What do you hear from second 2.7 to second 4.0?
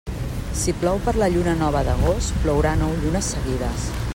nou llunes seguides.